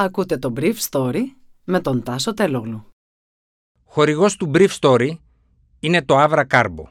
Ακούτε 0.00 0.38
το 0.38 0.52
Brief 0.56 0.74
Story 0.90 1.22
με 1.64 1.80
τον 1.80 2.02
Τάσο 2.02 2.34
Τελόγλου. 2.34 2.86
Χορηγός 3.84 4.36
του 4.36 4.50
Brief 4.54 4.68
Story 4.80 5.10
είναι 5.80 6.02
το 6.02 6.14
Avra 6.18 6.44
Carbo. 6.50 6.84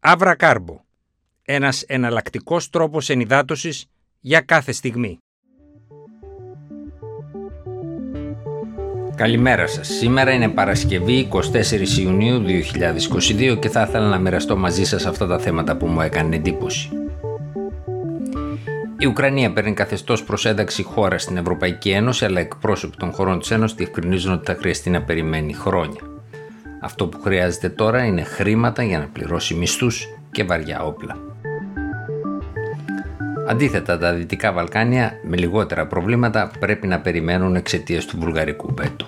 Avra 0.00 0.36
Carbo. 0.36 0.76
Ένας 1.42 1.82
εναλλακτικός 1.82 2.70
τρόπος 2.70 3.08
ενυδάτωσης 3.08 3.86
για 4.20 4.40
κάθε 4.40 4.72
στιγμή. 4.72 5.18
Καλημέρα 9.14 9.66
σας. 9.66 9.88
Σήμερα 9.88 10.32
είναι 10.32 10.48
Παρασκευή 10.48 11.28
24 11.32 11.98
Ιουνίου 11.98 12.38
2022 12.38 13.58
και 13.60 13.68
θα 13.68 13.82
ήθελα 13.82 14.08
να 14.08 14.18
μοιραστώ 14.18 14.56
μαζί 14.56 14.84
σας 14.84 15.06
αυτά 15.06 15.26
τα 15.26 15.38
θέματα 15.38 15.76
που 15.76 15.86
μου 15.86 16.00
έκανε 16.00 16.36
εντύπωση. 16.36 17.01
Η 19.02 19.06
Ουκρανία 19.06 19.52
παίρνει 19.52 19.74
καθεστώς 19.74 20.24
προ 20.24 20.36
ένταξη 20.42 20.82
χώρα 20.82 21.18
στην 21.18 21.36
Ευρωπαϊκή 21.36 21.90
Ένωση, 21.90 22.24
αλλά 22.24 22.40
εκπρόσωποι 22.40 22.96
των 22.96 23.12
χωρών 23.12 23.38
της 23.38 23.50
Ένωσης 23.50 23.76
διευκρινίζουν 23.76 24.32
ότι 24.32 24.44
θα 24.44 24.58
χρειαστεί 24.60 24.90
να 24.90 25.02
περιμένει 25.02 25.52
χρόνια. 25.52 26.00
Αυτό 26.80 27.06
που 27.06 27.20
χρειάζεται 27.20 27.68
τώρα 27.68 28.04
είναι 28.04 28.22
χρήματα 28.22 28.82
για 28.82 28.98
να 28.98 29.04
πληρώσει 29.12 29.54
μισθούς 29.54 30.06
και 30.30 30.44
βαριά 30.44 30.82
όπλα. 30.82 31.16
Αντίθετα, 33.48 33.98
τα 33.98 34.12
Δυτικά 34.12 34.52
Βαλκάνια 34.52 35.12
με 35.22 35.36
λιγότερα 35.36 35.86
προβλήματα 35.86 36.50
πρέπει 36.58 36.86
να 36.86 37.00
περιμένουν 37.00 37.54
εξαιτίας 37.54 38.04
του 38.04 38.18
βουλγαρικού 38.18 38.74
βέτου. 38.74 39.06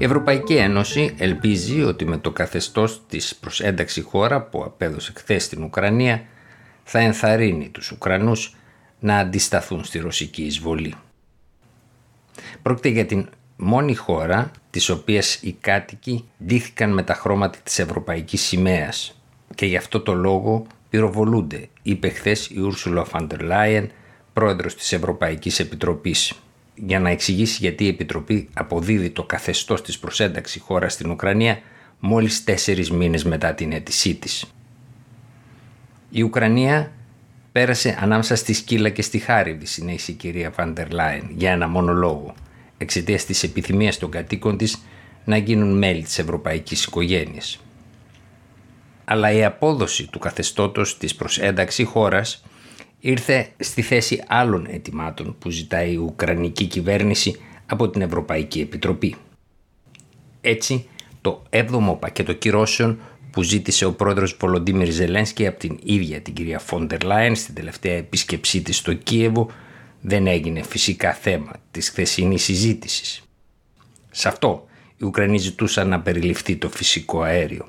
Η 0.00 0.04
Ευρωπαϊκή 0.04 0.54
Ένωση 0.54 1.14
ελπίζει 1.18 1.82
ότι 1.82 2.04
με 2.04 2.16
το 2.16 2.30
καθεστώς 2.30 3.02
της 3.08 3.36
προς 3.36 3.60
ένταξη 3.60 4.00
χώρα 4.00 4.42
που 4.42 4.64
απέδωσε 4.64 5.12
χθες 5.16 5.44
στην 5.44 5.62
Ουκρανία 5.62 6.22
θα 6.84 6.98
ενθαρρύνει 6.98 7.68
τους 7.68 7.90
Ουκρανούς 7.90 8.56
να 9.00 9.16
αντισταθούν 9.16 9.84
στη 9.84 9.98
ρωσική 9.98 10.42
εισβολή. 10.42 10.94
Πρόκειται 12.62 12.88
για 12.88 13.06
την 13.06 13.28
μόνη 13.56 13.94
χώρα 13.94 14.50
της 14.70 14.88
οποίας 14.88 15.38
οι 15.42 15.56
κάτοικοι 15.60 16.28
ντύθηκαν 16.44 16.92
με 16.92 17.02
τα 17.02 17.14
χρώματα 17.14 17.58
της 17.62 17.78
Ευρωπαϊκής 17.78 18.40
Σημαίας 18.40 19.22
και 19.54 19.66
γι' 19.66 19.76
αυτό 19.76 20.00
το 20.00 20.14
λόγο 20.14 20.66
πυροβολούνται, 20.90 21.68
είπε 21.82 22.08
χθες 22.08 22.46
η 22.46 22.60
Ούρσουλα 22.60 23.04
Φαντερ 23.04 23.40
Λάιεν, 23.40 23.90
πρόεδρος 24.32 24.74
της 24.74 24.92
Ευρωπαϊκής 24.92 25.58
Επιτροπής 25.58 26.32
για 26.86 27.00
να 27.00 27.10
εξηγήσει 27.10 27.56
γιατί 27.60 27.84
η 27.84 27.88
Επιτροπή 27.88 28.48
αποδίδει 28.54 29.10
το 29.10 29.22
καθεστώς 29.22 29.82
της 29.82 29.98
προσένταξη 29.98 30.58
χώρα 30.58 30.88
στην 30.88 31.10
Ουκρανία 31.10 31.60
μόλις 31.98 32.44
τέσσερις 32.44 32.90
μήνες 32.90 33.24
μετά 33.24 33.54
την 33.54 33.72
αίτησή 33.72 34.14
της. 34.14 34.44
Η 36.10 36.22
Ουκρανία 36.22 36.92
πέρασε 37.52 37.98
ανάμεσα 38.00 38.36
στη 38.36 38.52
σκύλα 38.52 38.88
και 38.88 39.02
στη 39.02 39.18
χάριδη, 39.18 39.66
συνέχισε 39.66 40.10
η 40.10 40.14
κυρία 40.14 40.50
Φαντερ 40.50 40.90
Λάιν, 40.90 41.24
για 41.36 41.52
ένα 41.52 41.68
μόνο 41.68 41.92
λόγο, 41.92 42.34
εξαιτίας 42.78 43.24
της 43.24 43.42
επιθυμίας 43.42 43.98
των 43.98 44.10
κατοίκων 44.10 44.56
της 44.56 44.82
να 45.24 45.36
γίνουν 45.36 45.78
μέλη 45.78 46.02
της 46.02 46.18
ευρωπαϊκής 46.18 46.84
οικογένειας. 46.84 47.60
Αλλά 49.04 49.32
η 49.32 49.44
απόδοση 49.44 50.06
του 50.06 50.18
καθεστώτος 50.18 50.98
της 50.98 51.14
προσένταξη 51.14 51.84
χώρας 51.84 52.44
ήρθε 53.00 53.48
στη 53.58 53.82
θέση 53.82 54.22
άλλων 54.26 54.66
αιτημάτων 54.70 55.36
που 55.38 55.50
ζητάει 55.50 55.92
η 55.92 55.96
Ουκρανική 55.96 56.64
κυβέρνηση 56.64 57.40
από 57.66 57.88
την 57.88 58.00
Ευρωπαϊκή 58.02 58.60
Επιτροπή. 58.60 59.14
Έτσι, 60.40 60.88
το 61.20 61.42
7ο 61.50 61.96
πακέτο 61.98 62.32
κυρώσεων 62.32 62.98
που 63.30 63.42
ζήτησε 63.42 63.84
ο 63.84 63.92
πρόεδρος 63.92 64.36
Βολοντίμιρ 64.40 64.90
Ζελένσκι 64.90 65.46
από 65.46 65.58
την 65.58 65.78
ίδια 65.82 66.20
την 66.20 66.34
κυρία 66.34 66.58
Φόντερ 66.58 67.02
Λάιν 67.02 67.34
στην 67.34 67.54
τελευταία 67.54 67.94
επίσκεψή 67.94 68.62
της 68.62 68.76
στο 68.76 68.94
Κίεβο 68.94 69.50
δεν 70.00 70.26
έγινε 70.26 70.62
φυσικά 70.62 71.12
θέμα 71.12 71.52
της 71.70 71.88
χθεσινής 71.88 72.42
συζήτησης. 72.42 73.22
Σε 74.10 74.28
αυτό 74.28 74.66
οι 74.96 75.04
Ουκρανοί 75.04 75.38
ζητούσαν 75.38 75.88
να 75.88 76.00
περιληφθεί 76.00 76.56
το 76.56 76.68
φυσικό 76.68 77.22
αέριο. 77.22 77.66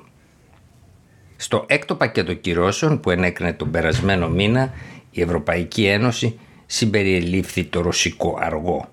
Στο 1.36 1.64
έκτο 1.68 1.94
πακέτο 1.94 2.34
κυρώσεων 2.34 3.00
που 3.00 3.10
ενέκρινε 3.10 3.52
τον 3.52 3.70
περασμένο 3.70 4.28
μήνα 4.28 4.72
η 5.12 5.20
Ευρωπαϊκή 5.20 5.86
Ένωση 5.86 6.38
συμπεριελήφθη 6.66 7.64
το 7.64 7.80
ρωσικό 7.80 8.38
αργό. 8.40 8.88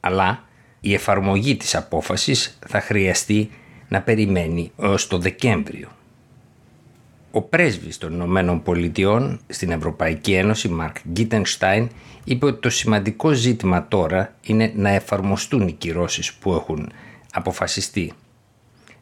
Αλλά 0.00 0.44
η 0.80 0.94
εφαρμογή 0.94 1.56
της 1.56 1.74
απόφασης 1.74 2.58
θα 2.66 2.80
χρειαστεί 2.80 3.50
να 3.88 4.02
περιμένει 4.02 4.72
έως 4.78 5.06
το 5.06 5.18
Δεκέμβριο. 5.18 5.88
Ο 7.30 7.42
πρέσβης 7.42 7.98
των 7.98 8.12
Ηνωμένων 8.12 8.62
Πολιτειών 8.62 9.40
στην 9.46 9.70
Ευρωπαϊκή 9.70 10.32
Ένωση, 10.32 10.68
Μαρκ 10.68 10.96
Γκίτενστάιν, 11.08 11.88
είπε 12.24 12.46
ότι 12.46 12.60
το 12.60 12.70
σημαντικό 12.70 13.32
ζήτημα 13.32 13.88
τώρα 13.88 14.34
είναι 14.42 14.72
να 14.76 14.90
εφαρμοστούν 14.90 15.68
οι 15.68 15.72
κυρώσεις 15.72 16.32
που 16.32 16.52
έχουν 16.52 16.92
αποφασιστεί. 17.32 18.12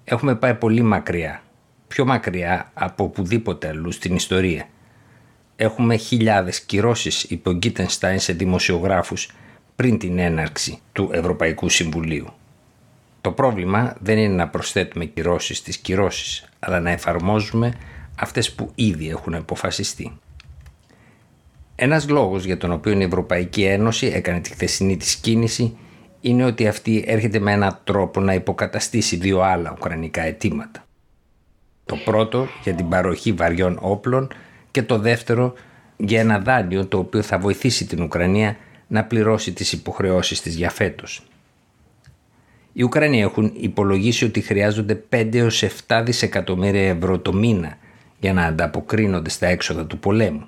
Έχουμε 0.05 0.35
πάει 0.35 0.55
πολύ 0.55 0.83
μακριά, 0.83 1.43
πιο 1.89 2.05
μακριά 2.05 2.71
από 2.75 3.05
οπουδήποτε 3.05 3.69
αλλού 3.69 3.93
στην 3.93 4.15
ιστορία 4.15 4.69
έχουμε 5.61 5.97
χιλιάδες 5.97 6.61
κυρώσεις, 6.61 7.23
είπε 7.23 7.49
ο 7.49 7.53
Γκίτενστάιν 7.53 8.19
σε 8.19 8.33
δημοσιογράφους 8.33 9.31
πριν 9.77 9.99
την 9.99 10.19
έναρξη 10.19 10.79
του 10.93 11.11
Ευρωπαϊκού 11.13 11.69
Συμβουλίου. 11.69 12.27
Το 13.21 13.33
πρόβλημα 13.33 13.97
δεν 14.01 14.19
είναι 14.19 14.35
να 14.35 14.49
προσθέτουμε 14.49 15.05
κυρώσεις 15.05 15.59
στις 15.59 15.77
κυρώσεις, 15.79 16.49
αλλά 16.59 16.81
να 16.81 16.91
εφαρμόζουμε 16.91 17.73
αυτές 18.19 18.53
που 18.53 18.71
ήδη 18.75 19.09
έχουν 19.09 19.35
αποφασιστεί. 19.35 20.19
Ένας 21.75 22.09
λόγος 22.09 22.45
για 22.45 22.57
τον 22.57 22.73
οποίο 22.73 22.93
η 23.01 23.03
Ευρωπαϊκή 23.03 23.65
Ένωση 23.65 24.07
έκανε 24.07 24.41
τη 24.41 24.51
χθεσινή 24.51 24.97
της 24.97 25.17
κίνηση 25.17 25.77
είναι 26.21 26.45
ότι 26.45 26.69
αυτή 26.69 27.05
έρχεται 27.07 27.39
με 27.39 27.53
έναν 27.53 27.81
τρόπο 27.85 28.21
να 28.21 28.35
υποκαταστήσει 28.35 29.17
δύο 29.17 29.41
άλλα 29.41 29.75
ουκρανικά 29.77 30.23
αιτήματα. 30.23 30.87
Το 31.85 31.97
πρώτο 31.97 32.47
για 32.63 32.75
την 32.75 32.89
παροχή 32.89 33.33
βαριών 33.33 33.79
όπλων 33.81 34.29
και 34.79 34.85
το 34.85 34.99
δεύτερο 34.99 35.55
για 35.97 36.21
ένα 36.21 36.39
δάνειο 36.39 36.87
το 36.87 36.99
οποίο 36.99 37.23
θα 37.23 37.39
βοηθήσει 37.39 37.87
την 37.87 38.03
Ουκρανία 38.03 38.57
να 38.87 39.05
πληρώσει 39.05 39.53
τις 39.53 39.73
υποχρεώσεις 39.73 40.41
της 40.41 40.55
για 40.55 40.71
φέτος. 40.71 41.23
Οι 42.73 42.83
Ουκρανοί 42.83 43.21
έχουν 43.21 43.53
υπολογίσει 43.57 44.25
ότι 44.25 44.41
χρειάζονται 44.41 45.03
5 45.11 45.35
έως 45.35 45.65
7 45.87 46.03
δισεκατομμύρια 46.05 46.89
ευρώ 46.89 47.19
το 47.19 47.33
μήνα 47.33 47.79
για 48.21 48.33
να 48.33 48.45
ανταποκρίνονται 48.45 49.31
στα 49.31 49.47
έξοδα 49.47 49.87
του 49.87 49.99
πολέμου. 49.99 50.47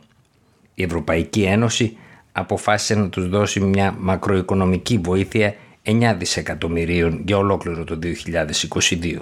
Η 0.75 0.83
Ευρωπαϊκή 0.83 1.43
Ένωση 1.43 1.97
αποφάσισε 2.33 2.95
να 2.95 3.09
τους 3.09 3.29
δώσει 3.29 3.61
μια 3.61 3.95
μακροοικονομική 3.99 4.99
βοήθεια 4.99 5.55
9 5.85 6.15
δισεκατομμυρίων 6.19 7.23
για 7.27 7.37
ολόκληρο 7.37 7.85
το 7.85 7.99
2022. 8.03 9.19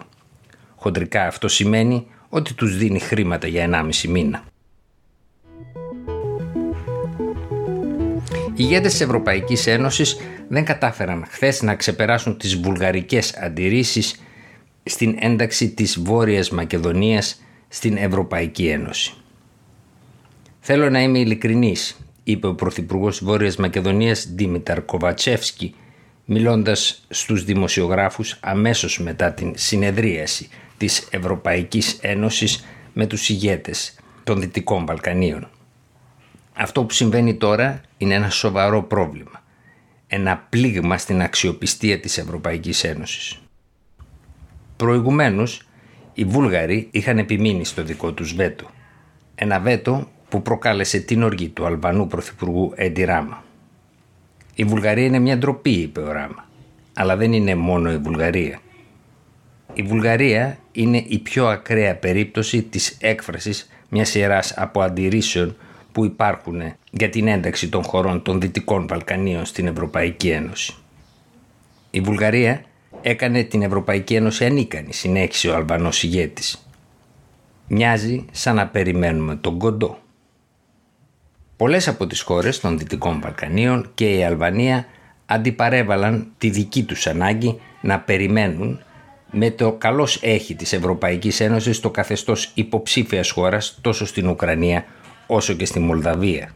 Χοντρικά 0.76 1.26
αυτό 1.26 1.48
σημαίνει 1.48 2.06
ότι 2.28 2.54
τους 2.54 2.76
δίνει 2.76 2.98
χρήματα 2.98 3.46
για 3.46 3.70
1,5 4.02 4.08
μήνα. 4.08 4.44
Ηγέτες 8.62 8.92
της 8.92 9.00
Ευρωπαϊκής 9.00 9.66
Ένωσης 9.66 10.16
δεν 10.48 10.64
κατάφεραν 10.64 11.24
χθες 11.28 11.62
να 11.62 11.74
ξεπεράσουν 11.74 12.36
τις 12.38 12.56
βουλγαρικές 12.56 13.36
αντιρρήσεις 13.36 14.20
στην 14.82 15.16
ένταξη 15.20 15.70
της 15.70 16.00
Βόρειας 16.00 16.50
Μακεδονίας 16.50 17.42
στην 17.68 17.96
Ευρωπαϊκή 17.96 18.66
Ένωση. 18.66 19.12
Θέλω 20.60 20.90
να 20.90 21.02
είμαι 21.02 21.18
ειλικρινής, 21.18 21.96
είπε 22.24 22.46
ο 22.46 22.54
Πρωθυπουργός 22.54 23.18
της 23.18 23.26
Βόρειας 23.26 23.56
Μακεδονίας 23.56 24.28
Δήμηταρ 24.34 24.84
Κοβατσεύσκι, 24.84 25.74
μιλώντας 26.24 27.06
στους 27.08 27.44
δημοσιογράφους 27.44 28.36
αμέσως 28.40 29.00
μετά 29.00 29.32
την 29.32 29.52
συνεδρίαση 29.56 30.48
της 30.76 31.08
Ευρωπαϊκής 31.10 31.98
Ένωσης 32.00 32.64
με 32.92 33.06
τους 33.06 33.28
ηγέτες 33.28 33.94
των 34.24 34.40
Δυτικών 34.40 34.86
Βαλκανίων. 34.86 35.48
Αυτό 36.60 36.84
που 36.84 36.92
συμβαίνει 36.92 37.34
τώρα 37.34 37.80
είναι 37.96 38.14
ένα 38.14 38.30
σοβαρό 38.30 38.82
πρόβλημα. 38.82 39.42
Ένα 40.06 40.46
πλήγμα 40.48 40.98
στην 40.98 41.22
αξιοπιστία 41.22 42.00
της 42.00 42.18
Ευρωπαϊκής 42.18 42.84
Ένωσης. 42.84 43.38
Προηγουμένως, 44.76 45.68
οι 46.14 46.24
Βούλγαροι 46.24 46.88
είχαν 46.90 47.18
επιμείνει 47.18 47.64
στο 47.64 47.82
δικό 47.82 48.12
τους 48.12 48.34
βέτο. 48.34 48.70
Ένα 49.34 49.60
βέτο 49.60 50.08
που 50.28 50.42
προκάλεσε 50.42 50.98
την 50.98 51.22
οργή 51.22 51.48
του 51.48 51.66
Αλβανού 51.66 52.06
Πρωθυπουργού 52.06 52.72
Έντι 52.74 53.04
Ράμα. 53.04 53.44
Η 54.54 54.64
Βουλγαρία 54.64 55.04
είναι 55.04 55.18
μια 55.18 55.38
ντροπή, 55.38 55.70
είπε 55.70 56.00
ο 56.00 56.12
Ράμα. 56.12 56.48
Αλλά 56.94 57.16
δεν 57.16 57.32
είναι 57.32 57.54
μόνο 57.54 57.92
η 57.92 57.98
Βουλγαρία. 57.98 58.60
Η 59.72 59.82
Βουλγαρία 59.82 60.58
είναι 60.72 61.04
η 61.08 61.18
πιο 61.18 61.46
ακραία 61.46 61.96
περίπτωση 61.96 62.62
της 62.62 62.96
έκφρασης 63.00 63.68
μιας 63.88 64.08
σειράς 64.08 64.52
από 64.56 64.82
αντιρρήσεων 64.82 65.56
που 65.98 66.04
υπάρχουν 66.04 66.62
για 66.90 67.08
την 67.08 67.28
ένταξη 67.28 67.68
των 67.68 67.82
χωρών 67.82 68.22
των 68.22 68.40
Δυτικών 68.40 68.86
Βαλκανίων 68.86 69.44
στην 69.44 69.66
Ευρωπαϊκή 69.66 70.28
Ένωση. 70.28 70.74
Η 71.90 72.00
Βουλγαρία 72.00 72.64
έκανε 73.02 73.42
την 73.42 73.62
Ευρωπαϊκή 73.62 74.14
Ένωση 74.14 74.44
ανίκανη, 74.44 74.92
συνέχισε 74.92 75.48
ο 75.48 75.54
Αλβανός 75.54 76.02
ηγέτης. 76.02 76.68
Μοιάζει 77.68 78.24
σαν 78.30 78.54
να 78.54 78.66
περιμένουμε 78.66 79.36
τον 79.36 79.58
κοντό. 79.58 79.98
Πολλές 81.56 81.88
από 81.88 82.06
τις 82.06 82.20
χώρες 82.20 82.60
των 82.60 82.78
Δυτικών 82.78 83.20
Βαλκανίων 83.20 83.90
και 83.94 84.14
η 84.14 84.24
Αλβανία 84.24 84.86
αντιπαρέβαλαν 85.26 86.26
τη 86.38 86.50
δική 86.50 86.82
τους 86.82 87.06
ανάγκη 87.06 87.60
να 87.80 88.00
περιμένουν 88.00 88.82
με 89.30 89.50
το 89.50 89.72
καλώς 89.72 90.18
έχει 90.22 90.54
της 90.54 90.72
Ευρωπαϊκής 90.72 91.40
Ένωσης 91.40 91.80
το 91.80 91.90
καθεστώς 91.90 92.50
υποψήφιας 92.54 93.30
χώρας 93.30 93.78
τόσο 93.80 94.06
στην 94.06 94.28
Ουκρανία 94.28 94.84
όσο 95.28 95.52
και 95.52 95.64
στη 95.64 95.78
Μολδαβία. 95.78 96.52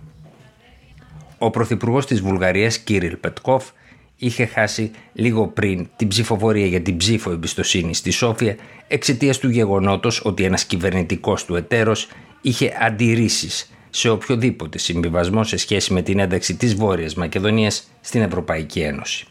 Ο 1.38 1.50
Πρωθυπουργός 1.50 2.06
της 2.06 2.20
Βουλγαρίας 2.20 2.78
Κύριλ 2.78 3.16
Πετκόφ 3.16 3.70
είχε 4.16 4.46
χάσει 4.46 4.90
λίγο 5.12 5.46
πριν 5.46 5.88
την 5.96 6.08
ψηφοφορία 6.08 6.66
για 6.66 6.80
την 6.80 6.96
ψήφο 6.96 7.30
εμπιστοσύνη 7.30 7.94
στη 7.94 8.10
Σόφια 8.10 8.56
εξαιτίας 8.88 9.38
του 9.38 9.48
γεγονότος 9.48 10.24
ότι 10.24 10.44
ένας 10.44 10.64
κυβερνητικός 10.64 11.44
του 11.44 11.56
εταίρος 11.56 12.08
είχε 12.40 12.72
αντιρρήσεις 12.80 13.70
σε 13.90 14.08
οποιοδήποτε 14.08 14.78
συμβιβασμό 14.78 15.44
σε 15.44 15.56
σχέση 15.56 15.92
με 15.92 16.02
την 16.02 16.18
ένταξη 16.18 16.56
της 16.56 16.74
Βόρειας 16.74 17.14
Μακεδονίας 17.14 17.88
στην 18.00 18.22
Ευρωπαϊκή 18.22 18.80
Ένωση. 18.80 19.26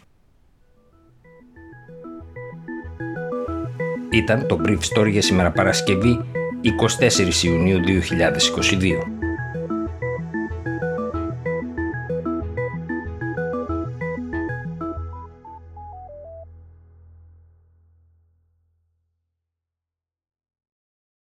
Ήταν 4.11 4.47
το 4.47 4.61
Brief 4.65 4.79
Story 4.95 5.09
για 5.09 5.21
σήμερα 5.21 5.51
Παρασκευή 5.51 6.19
24 6.99 7.43
Ιουνίου 7.43 7.79
2022. 7.79 9.20